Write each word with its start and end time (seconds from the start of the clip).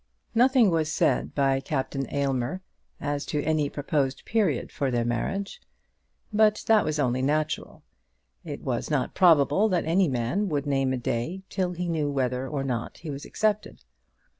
Nothing 0.33 0.71
was 0.71 0.91
said 0.91 1.35
by 1.35 1.59
Captain 1.59 2.11
Aylmer 2.11 2.63
as 2.99 3.23
to 3.27 3.43
any 3.43 3.69
proposed 3.69 4.25
period 4.25 4.71
for 4.71 4.89
their 4.89 5.05
marriage; 5.05 5.61
but 6.33 6.63
that 6.65 6.83
was 6.83 6.97
only 6.97 7.21
natural. 7.21 7.83
It 8.43 8.63
was 8.63 8.89
not 8.89 9.13
probable 9.13 9.69
that 9.69 9.85
any 9.85 10.07
man 10.07 10.49
would 10.49 10.65
name 10.65 10.91
a 10.91 10.97
day 10.97 11.43
till 11.49 11.73
he 11.73 11.87
knew 11.87 12.09
whether 12.09 12.47
or 12.47 12.63
not 12.63 12.97
he 12.97 13.11
was 13.11 13.25
accepted. 13.25 13.83